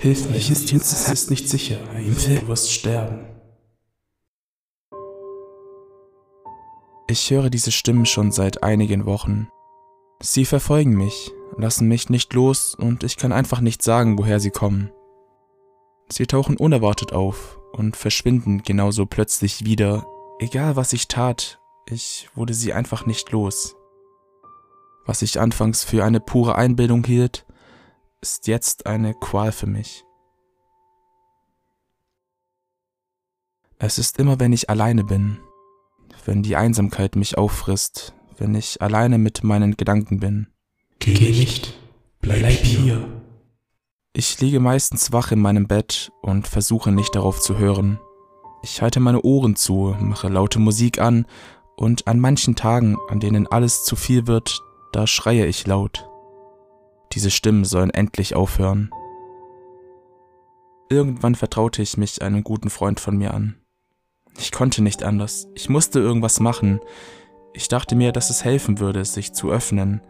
[0.00, 1.76] Hilf mir, es ist nicht sicher.
[1.94, 3.26] Du wirst sterben.
[7.06, 9.48] Ich höre diese Stimmen schon seit einigen Wochen.
[10.22, 14.50] Sie verfolgen mich, lassen mich nicht los und ich kann einfach nicht sagen, woher sie
[14.50, 14.90] kommen.
[16.08, 20.06] Sie tauchen unerwartet auf und verschwinden genauso plötzlich wieder.
[20.38, 23.76] Egal was ich tat, ich wurde sie einfach nicht los.
[25.04, 27.44] Was ich anfangs für eine pure Einbildung hielt,
[28.20, 30.04] ist jetzt eine Qual für mich.
[33.78, 35.38] Es ist immer, wenn ich alleine bin,
[36.26, 40.48] wenn die Einsamkeit mich auffrisst, wenn ich alleine mit meinen Gedanken bin.
[40.98, 41.78] Geh nicht,
[42.20, 43.08] bleib, bleib hier.
[44.12, 47.98] Ich liege meistens wach in meinem Bett und versuche nicht darauf zu hören.
[48.62, 51.24] Ich halte meine Ohren zu, mache laute Musik an
[51.76, 54.60] und an manchen Tagen, an denen alles zu viel wird,
[54.92, 56.09] da schreie ich laut.
[57.12, 58.90] Diese Stimmen sollen endlich aufhören.
[60.88, 63.56] Irgendwann vertraute ich mich einem guten Freund von mir an.
[64.38, 65.48] Ich konnte nicht anders.
[65.54, 66.80] Ich musste irgendwas machen.
[67.52, 70.00] Ich dachte mir, dass es helfen würde, sich zu öffnen.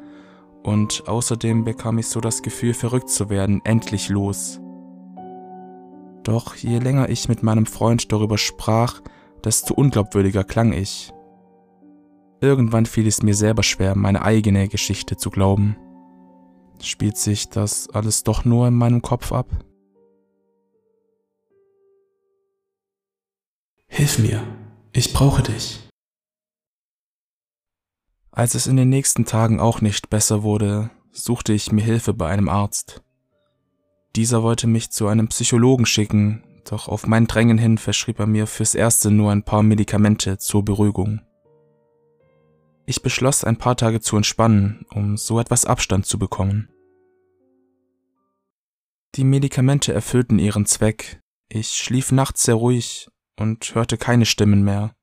[0.63, 4.61] Und außerdem bekam ich so das Gefühl, verrückt zu werden, endlich los.
[6.23, 9.01] Doch je länger ich mit meinem Freund darüber sprach,
[9.43, 11.15] desto unglaubwürdiger klang ich.
[12.43, 15.77] Irgendwann fiel es mir selber schwer, meine eigene Geschichte zu glauben.
[16.83, 19.47] Spielt sich das alles doch nur in meinem Kopf ab?
[23.87, 24.43] Hilf mir,
[24.93, 25.81] ich brauche dich.
[28.31, 32.29] Als es in den nächsten Tagen auch nicht besser wurde, suchte ich mir Hilfe bei
[32.29, 33.03] einem Arzt.
[34.17, 38.47] Dieser wollte mich zu einem Psychologen schicken, doch auf mein Drängen hin verschrieb er mir
[38.47, 41.21] fürs Erste nur ein paar Medikamente zur Beruhigung.
[42.91, 46.71] Ich beschloss, ein paar Tage zu entspannen, um so etwas Abstand zu bekommen.
[49.15, 54.97] Die Medikamente erfüllten ihren Zweck, ich schlief nachts sehr ruhig und hörte keine Stimmen mehr.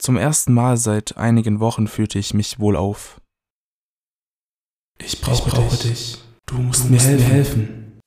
[0.00, 3.20] Zum ersten Mal seit einigen Wochen fühlte ich mich wohl auf.
[4.98, 6.14] Ich brauche, ich brauche dich.
[6.14, 6.24] dich.
[6.46, 7.30] Du musst, du musst mir helfen.
[7.30, 8.00] helfen.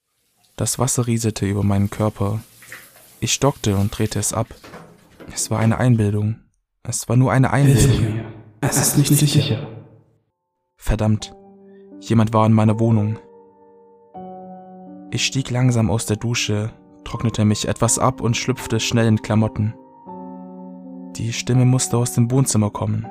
[0.58, 2.44] Das Wasser rieselte über meinen Körper.
[3.22, 4.54] Ich stockte und drehte es ab.
[5.34, 6.42] Es war eine Einbildung.
[6.84, 8.43] Es war nur eine Einbildung.
[8.66, 9.68] Es ist nicht sicher.
[10.78, 11.36] Verdammt.
[12.00, 13.20] Jemand war in meiner Wohnung.
[15.12, 16.72] Ich stieg langsam aus der Dusche
[17.04, 19.76] trocknete mich etwas ab und schlüpfte schnell in Klamotten.
[21.16, 23.06] Die Stimme musste aus dem Wohnzimmer kommen.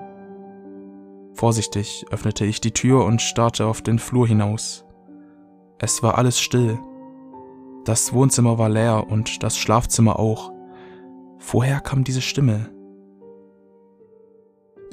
[1.34, 4.84] Vorsichtig öffnete ich die Tür und starrte auf den Flur hinaus.
[5.78, 6.78] Es war alles still.
[7.84, 10.52] Das Wohnzimmer war leer und das Schlafzimmer auch.
[11.38, 12.70] Woher kam diese Stimme?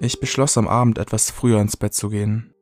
[0.01, 2.53] Ich beschloss am Abend etwas früher ins Bett zu gehen.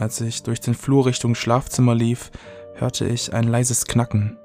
[0.00, 2.30] Als ich durch den Flur Richtung Schlafzimmer lief,
[2.74, 4.38] hörte ich ein leises Knacken.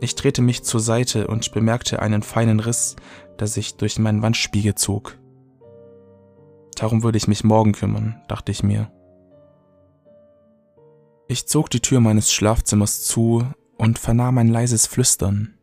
[0.00, 2.96] Ich drehte mich zur Seite und bemerkte einen feinen Riss,
[3.38, 5.16] der sich durch meinen Wandspiegel zog.
[6.74, 8.90] Darum würde ich mich morgen kümmern, dachte ich mir.
[11.28, 15.54] Ich zog die Tür meines Schlafzimmers zu und vernahm ein leises Flüstern.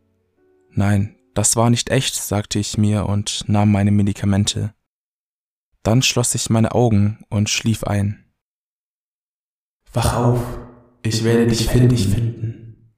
[0.71, 4.73] Nein, das war nicht echt, sagte ich mir und nahm meine Medikamente.
[5.85, 8.25] Dann schloss ich meine Augen und schlief ein.
[9.93, 10.41] Wach auf,
[11.03, 12.91] ich werde dich finden.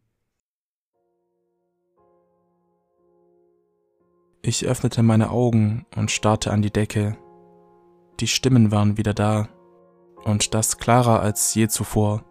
[4.42, 7.18] Ich öffnete meine Augen und starrte an die Decke.
[8.22, 9.50] Die Stimmen waren wieder da,
[10.24, 12.24] und das klarer als je zuvor.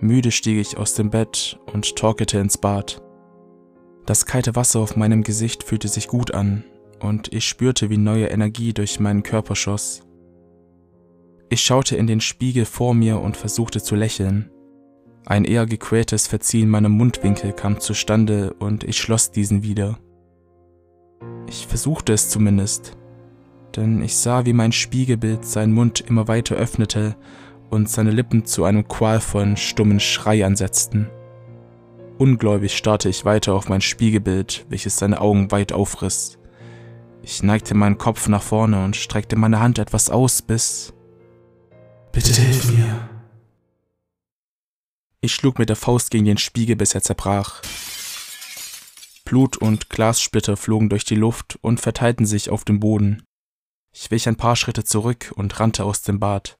[0.00, 3.02] Müde stieg ich aus dem Bett und torkelte ins Bad.
[4.06, 6.64] Das kalte Wasser auf meinem Gesicht fühlte sich gut an,
[7.00, 10.02] und ich spürte, wie neue Energie durch meinen Körper schoss.
[11.50, 14.50] Ich schaute in den Spiegel vor mir und versuchte zu lächeln.
[15.24, 19.98] Ein eher gequältes Verziehen meiner Mundwinkel kam zustande und ich schloss diesen wieder.
[21.48, 22.96] Ich versuchte es zumindest,
[23.76, 27.16] denn ich sah, wie mein Spiegelbild seinen Mund immer weiter öffnete
[27.70, 31.08] und seine Lippen zu einem qualvollen, stummen Schrei ansetzten.
[32.18, 36.37] Ungläubig starrte ich weiter auf mein Spiegelbild, welches seine Augen weit aufriss.
[37.22, 40.92] Ich neigte meinen Kopf nach vorne und streckte meine Hand etwas aus, bis...
[42.12, 43.08] Bitte hilf mir.
[45.20, 47.62] Ich schlug mit der Faust gegen den Spiegel, bis er zerbrach.
[49.24, 53.24] Blut und Glassplitter flogen durch die Luft und verteilten sich auf dem Boden.
[53.92, 56.58] Ich wich ein paar Schritte zurück und rannte aus dem Bad.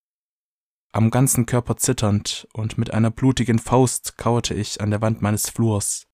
[0.92, 5.48] Am ganzen Körper zitternd und mit einer blutigen Faust kauerte ich an der Wand meines
[5.48, 6.06] Flurs.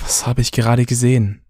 [0.00, 1.44] Was habe ich gerade gesehen?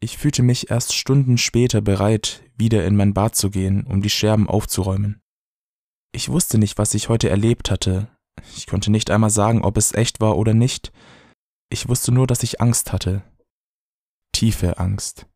[0.00, 4.10] Ich fühlte mich erst Stunden später bereit, wieder in mein Bad zu gehen, um die
[4.10, 5.20] Scherben aufzuräumen.
[6.12, 8.08] Ich wusste nicht, was ich heute erlebt hatte,
[8.56, 10.92] Ich konnte nicht einmal sagen, ob es echt war oder nicht.
[11.70, 13.22] Ich wusste nur, dass ich Angst hatte.
[14.32, 15.26] Tiefe Angst.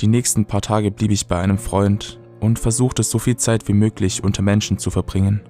[0.00, 3.72] Die nächsten paar Tage blieb ich bei einem Freund und versuchte so viel Zeit wie
[3.72, 5.40] möglich unter Menschen zu verbringen.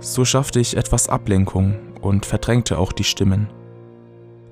[0.00, 3.48] So schaffte ich etwas Ablenkung und verdrängte auch die Stimmen.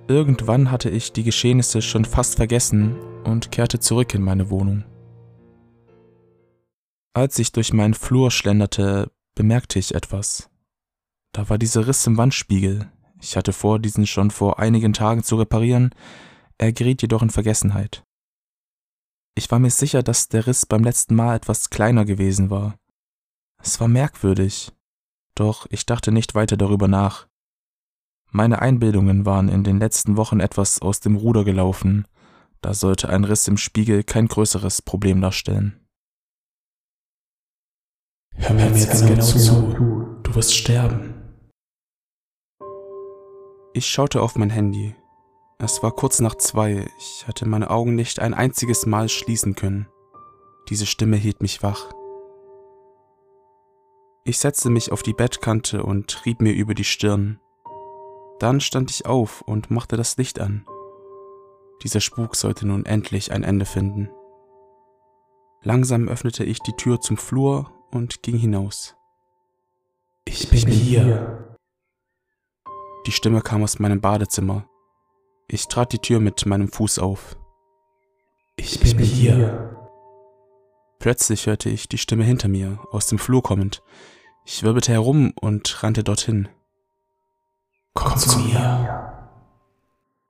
[0.06, 4.84] Irgendwann hatte ich die Geschehnisse schon fast vergessen und kehrte zurück in meine Wohnung.
[7.14, 10.50] Als ich durch meinen Flur schlenderte, bemerkte ich etwas.
[11.32, 12.90] Da war dieser Riss im Wandspiegel.
[13.20, 15.94] Ich hatte vor, diesen schon vor einigen Tagen zu reparieren,
[16.58, 18.04] er geriet jedoch in Vergessenheit.
[19.34, 22.76] Ich war mir sicher, dass der Riss beim letzten Mal etwas kleiner gewesen war.
[23.62, 24.72] Es war merkwürdig,
[25.34, 27.26] doch ich dachte nicht weiter darüber nach.
[28.36, 32.04] Meine Einbildungen waren in den letzten Wochen etwas aus dem Ruder gelaufen,
[32.62, 35.86] da sollte ein Riss im Spiegel kein größeres Problem darstellen.
[38.34, 40.18] Hör mir jetzt genau, genau zu.
[40.24, 41.14] Du wirst sterben.
[43.72, 44.96] Ich schaute auf mein Handy.
[45.60, 46.88] Es war kurz nach zwei.
[46.98, 49.86] Ich hatte meine Augen nicht ein einziges Mal schließen können.
[50.70, 51.92] Diese Stimme hielt mich wach.
[54.24, 57.38] Ich setzte mich auf die Bettkante und rieb mir über die Stirn.
[58.44, 60.66] Dann stand ich auf und machte das Licht an.
[61.82, 64.10] Dieser Spuk sollte nun endlich ein Ende finden.
[65.62, 68.96] Langsam öffnete ich die Tür zum Flur und ging hinaus.
[70.26, 71.56] Ich bin hier.
[73.06, 74.68] Die Stimme kam aus meinem Badezimmer.
[75.48, 77.38] Ich trat die Tür mit meinem Fuß auf.
[78.56, 79.88] Ich bin hier.
[80.98, 83.82] Plötzlich hörte ich die Stimme hinter mir, aus dem Flur kommend.
[84.44, 86.50] Ich wirbelte herum und rannte dorthin.
[87.94, 89.30] Komm zu mir.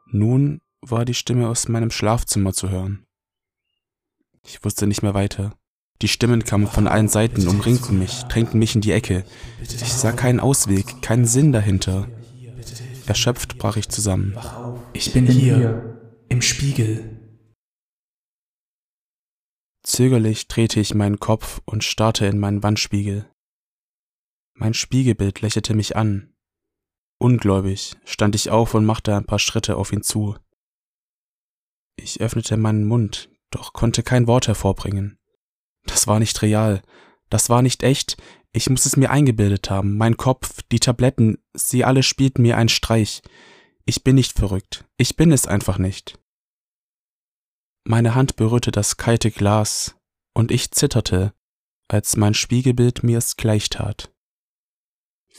[0.06, 3.06] Nun war die Stimme aus meinem Schlafzimmer zu hören.
[4.46, 5.56] Ich wusste nicht mehr weiter.
[6.02, 9.24] Die Stimmen kamen von allen Seiten, umringten mich, drängten mich in die Ecke.
[9.62, 12.08] Ich sah keinen Ausweg, keinen Sinn dahinter.
[13.06, 14.36] Erschöpft brach ich zusammen.
[14.92, 17.38] Ich bin hier, im Spiegel.
[19.82, 23.30] Zögerlich drehte ich meinen Kopf und starrte in meinen Wandspiegel.
[24.54, 26.33] Mein Spiegelbild lächelte mich an.
[27.24, 30.36] Ungläubig stand ich auf und machte ein paar Schritte auf ihn zu.
[31.96, 35.18] Ich öffnete meinen Mund, doch konnte kein Wort hervorbringen.
[35.86, 36.82] Das war nicht real.
[37.30, 38.18] Das war nicht echt.
[38.52, 39.96] Ich muss es mir eingebildet haben.
[39.96, 43.22] Mein Kopf, die Tabletten, sie alle spielten mir einen Streich.
[43.86, 44.84] Ich bin nicht verrückt.
[44.98, 46.18] Ich bin es einfach nicht.
[47.84, 49.96] Meine Hand berührte das kalte Glas,
[50.34, 51.32] und ich zitterte,
[51.88, 54.13] als mein Spiegelbild mir es gleich tat.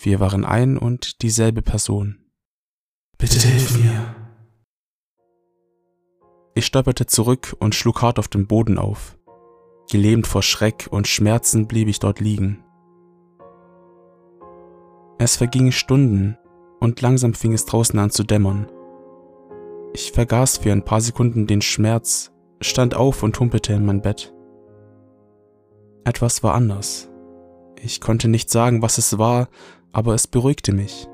[0.01, 2.19] Wir waren ein und dieselbe Person.
[3.17, 4.15] Bitte hilf mir.
[6.53, 9.17] Ich stolperte zurück und schlug hart auf den Boden auf.
[9.89, 12.63] Gelähmt vor Schreck und Schmerzen blieb ich dort liegen.
[15.17, 16.37] Es vergingen Stunden
[16.79, 18.69] und langsam fing es draußen an zu dämmern.
[19.93, 24.33] Ich vergaß für ein paar Sekunden den Schmerz, stand auf und humpelte in mein Bett.
[26.03, 27.09] Etwas war anders.
[27.81, 29.47] Ich konnte nicht sagen, was es war,
[29.95, 31.07] aber es beruhigte mich.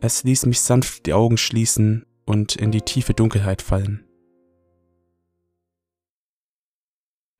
[0.00, 4.04] Es ließ mich sanft die Augen schließen und in die tiefe Dunkelheit fallen.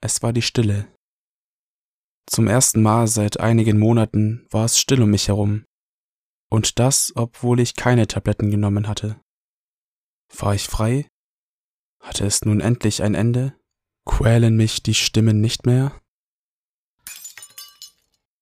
[0.01, 0.87] Es war die Stille.
[2.27, 5.65] Zum ersten Mal seit einigen Monaten war es still um mich herum.
[6.49, 9.21] Und das, obwohl ich keine Tabletten genommen hatte.
[10.33, 11.09] War ich frei?
[12.01, 13.59] Hatte es nun endlich ein Ende?
[14.07, 16.01] Quälen mich die Stimmen nicht mehr?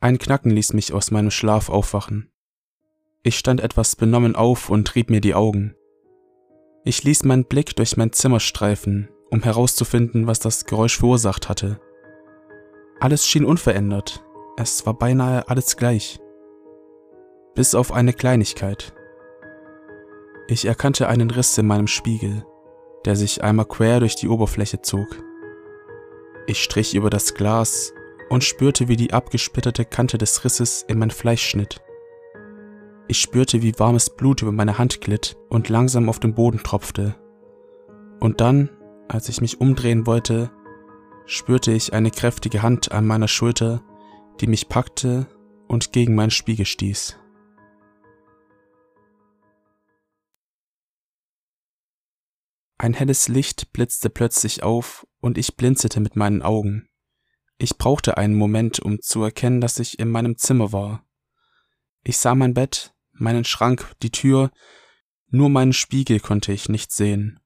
[0.03, 2.31] Ein Knacken ließ mich aus meinem Schlaf aufwachen.
[3.23, 5.75] Ich stand etwas benommen auf und rieb mir die Augen.
[6.85, 11.81] Ich ließ meinen Blick durch mein Zimmer streifen um herauszufinden, was das Geräusch verursacht hatte.
[13.01, 14.23] Alles schien unverändert,
[14.59, 16.21] es war beinahe alles gleich.
[17.55, 18.93] Bis auf eine Kleinigkeit.
[20.49, 22.45] Ich erkannte einen Riss in meinem Spiegel,
[23.07, 25.09] der sich einmal quer durch die Oberfläche zog.
[26.47, 27.95] Ich strich über das Glas
[28.33, 31.83] und spürte, wie die abgesplitterte Kante des Risses in mein Fleisch schnitt.
[33.07, 37.15] Ich spürte, wie warmes Blut über meine Hand glitt und langsam auf den Boden tropfte.
[38.21, 38.71] Und dann
[39.07, 40.51] als ich mich umdrehen wollte,
[41.27, 43.83] spürte ich eine kräftige Hand an meiner Schulter,
[44.41, 45.27] die mich packte
[45.69, 47.19] und gegen meinen Spiegel stieß.
[52.79, 56.89] Ein helles Licht blitzte plötzlich auf und ich blinzelte mit meinen Augen.
[57.63, 61.07] Ich brauchte einen Moment, um zu erkennen, dass ich in meinem Zimmer war.
[62.03, 64.51] Ich sah mein Bett, meinen Schrank, die Tür,
[65.29, 67.39] nur meinen Spiegel konnte ich nicht sehen.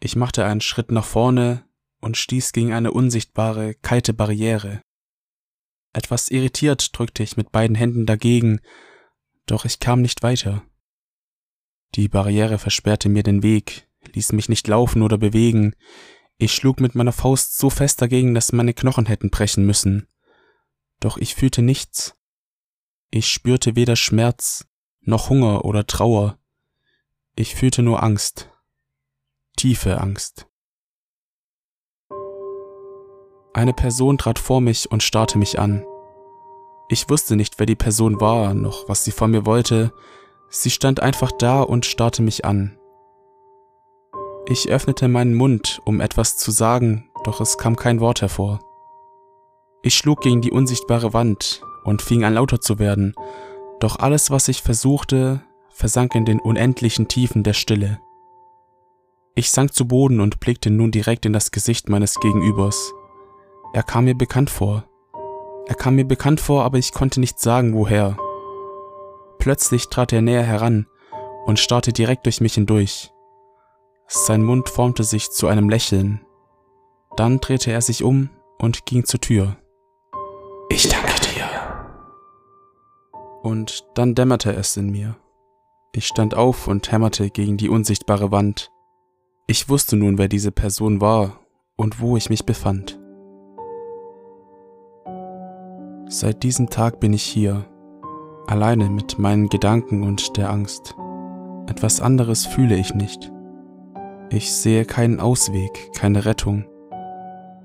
[0.00, 1.68] Ich machte einen Schritt nach vorne
[2.00, 4.80] und stieß gegen eine unsichtbare, kalte Barriere.
[5.92, 8.58] Etwas irritiert drückte ich mit beiden Händen dagegen,
[9.44, 10.62] doch ich kam nicht weiter.
[11.94, 15.74] Die Barriere versperrte mir den Weg, ließ mich nicht laufen oder bewegen.
[16.40, 20.06] Ich schlug mit meiner Faust so fest dagegen, dass meine Knochen hätten brechen müssen.
[21.00, 22.14] Doch ich fühlte nichts.
[23.10, 24.66] Ich spürte weder Schmerz,
[25.00, 26.38] noch Hunger oder Trauer.
[27.34, 28.50] Ich fühlte nur Angst.
[29.56, 30.46] Tiefe Angst.
[33.52, 35.84] Eine Person trat vor mich und starrte mich an.
[36.88, 39.92] Ich wusste nicht, wer die Person war, noch was sie von mir wollte.
[40.48, 42.77] Sie stand einfach da und starrte mich an.
[44.50, 48.60] Ich öffnete meinen Mund, um etwas zu sagen, doch es kam kein Wort hervor.
[49.82, 53.14] Ich schlug gegen die unsichtbare Wand und fing an lauter zu werden,
[53.78, 58.00] doch alles, was ich versuchte, versank in den unendlichen Tiefen der Stille.
[59.34, 62.94] Ich sank zu Boden und blickte nun direkt in das Gesicht meines Gegenübers.
[63.74, 64.84] Er kam mir bekannt vor.
[65.66, 68.16] Er kam mir bekannt vor, aber ich konnte nicht sagen, woher.
[69.38, 70.86] Plötzlich trat er näher heran
[71.44, 73.12] und starrte direkt durch mich hindurch.
[74.10, 76.22] Sein Mund formte sich zu einem Lächeln.
[77.14, 79.58] Dann drehte er sich um und ging zur Tür.
[80.70, 81.44] Ich danke dir.
[83.42, 85.16] Und dann dämmerte es in mir.
[85.92, 88.70] Ich stand auf und hämmerte gegen die unsichtbare Wand.
[89.46, 91.40] Ich wusste nun, wer diese Person war
[91.76, 92.98] und wo ich mich befand.
[96.06, 97.66] Seit diesem Tag bin ich hier,
[98.46, 100.94] alleine mit meinen Gedanken und der Angst.
[101.66, 103.30] Etwas anderes fühle ich nicht.
[104.30, 106.66] Ich sehe keinen Ausweg, keine Rettung.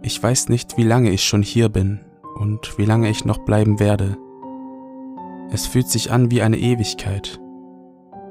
[0.01, 1.99] Ich weiß nicht, wie lange ich schon hier bin
[2.35, 4.17] und wie lange ich noch bleiben werde.
[5.51, 7.39] Es fühlt sich an wie eine Ewigkeit.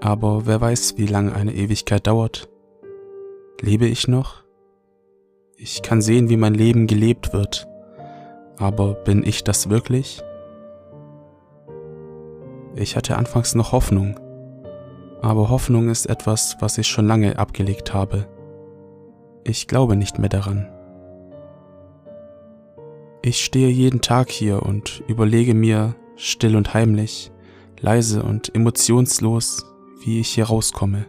[0.01, 2.49] Aber wer weiß, wie lange eine Ewigkeit dauert.
[3.61, 4.43] Lebe ich noch?
[5.57, 7.69] Ich kann sehen, wie mein Leben gelebt wird.
[8.57, 10.23] Aber bin ich das wirklich?
[12.75, 14.19] Ich hatte anfangs noch Hoffnung.
[15.23, 18.29] Aber Hoffnung ist etwas, was ich schon lange abgelegt habe.
[19.45, 20.69] Ich glaube nicht mehr daran.
[23.23, 27.31] Ich stehe jeden Tag hier und überlege mir, still und heimlich,
[27.79, 29.65] leise und emotionslos,
[30.05, 31.07] wie ich hier rauskomme.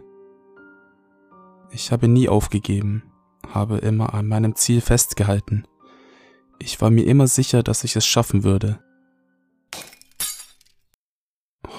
[1.72, 3.02] Ich habe nie aufgegeben,
[3.48, 5.66] habe immer an meinem Ziel festgehalten.
[6.60, 8.78] Ich war mir immer sicher, dass ich es schaffen würde.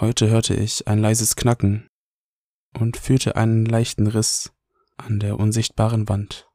[0.02, 1.88] Heute hörte ich ein leises Knacken
[2.80, 4.54] und fühlte einen leichten Riss
[4.98, 6.50] an der unsichtbaren Wand.